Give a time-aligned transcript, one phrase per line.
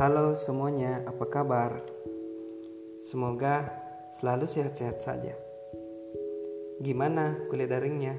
[0.00, 1.76] Halo semuanya, apa kabar?
[3.04, 3.68] Semoga
[4.16, 5.36] selalu sehat-sehat saja.
[6.80, 8.16] Gimana kuliah daringnya?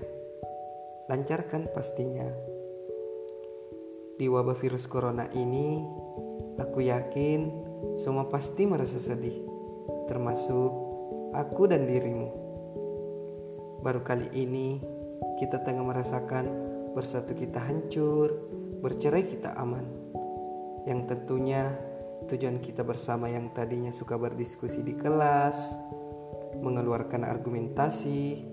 [1.10, 2.30] Lancar kan pastinya.
[4.14, 5.82] Di wabah virus corona ini,
[6.62, 7.50] aku yakin
[7.98, 9.42] semua pasti merasa sedih,
[10.06, 10.70] termasuk
[11.34, 12.30] aku dan dirimu.
[13.82, 14.78] Baru kali ini
[15.42, 16.46] kita tengah merasakan
[16.94, 18.38] bersatu kita hancur,
[18.86, 20.12] bercerai kita aman
[20.90, 21.74] yang tentunya
[22.26, 25.58] tujuan kita bersama yang tadinya suka berdiskusi di kelas,
[26.62, 28.46] mengeluarkan argumentasi,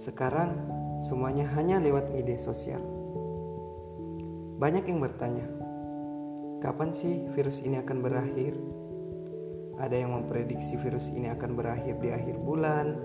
[0.00, 0.56] sekarang
[1.04, 2.80] semuanya hanya lewat media sosial.
[4.58, 5.46] Banyak yang bertanya,
[6.58, 8.54] kapan sih virus ini akan berakhir?
[9.78, 12.98] Ada yang memprediksi virus ini akan berakhir di akhir bulan.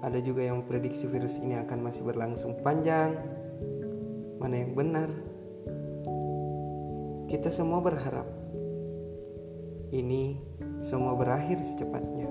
[0.00, 3.12] Ada juga yang memprediksi virus ini akan masih berlangsung panjang.
[4.40, 5.33] Mana yang benar?
[7.34, 8.30] Kita semua berharap
[9.90, 10.38] ini
[10.86, 12.30] semua berakhir secepatnya.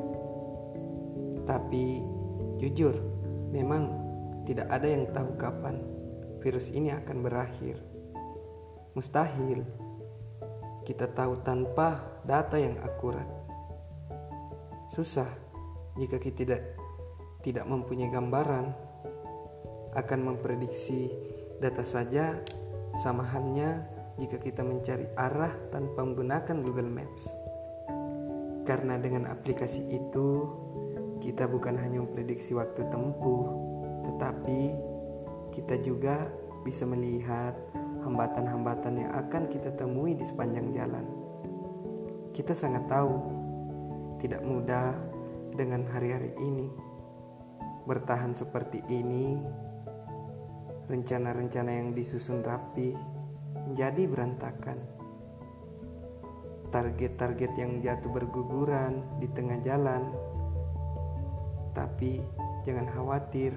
[1.43, 1.99] Tapi
[2.55, 2.95] jujur,
[3.51, 3.91] memang
[4.47, 5.83] tidak ada yang tahu kapan
[6.39, 7.83] virus ini akan berakhir.
[8.95, 9.67] Mustahil
[10.87, 13.27] kita tahu tanpa data yang akurat.
[14.95, 15.27] Susah
[15.99, 16.61] jika kita tidak
[17.43, 18.71] tidak mempunyai gambaran
[19.99, 21.11] akan memprediksi
[21.59, 22.39] data saja
[23.03, 27.23] sama halnya jika kita mencari arah tanpa menggunakan Google Maps.
[28.63, 30.27] Karena dengan aplikasi itu,
[31.19, 33.45] kita bukan hanya memprediksi waktu tempuh,
[34.07, 34.61] tetapi
[35.51, 36.27] kita juga
[36.63, 37.55] bisa melihat
[38.03, 41.05] hambatan-hambatan yang akan kita temui di sepanjang jalan.
[42.31, 43.13] Kita sangat tahu
[44.23, 44.95] tidak mudah
[45.53, 46.67] dengan hari-hari ini.
[47.83, 49.35] Bertahan seperti ini,
[50.87, 52.95] rencana-rencana yang disusun rapi
[53.67, 54.79] menjadi berantakan.
[56.73, 60.09] Target-target yang jatuh berguguran di tengah jalan.
[61.77, 62.21] Tapi
[62.65, 63.53] jangan khawatir,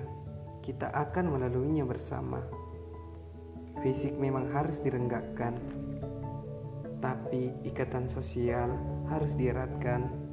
[0.61, 2.43] kita akan melaluinya bersama.
[3.81, 5.55] Fisik memang harus direnggakkan,
[6.99, 8.73] tapi ikatan sosial
[9.07, 10.26] harus dieratkan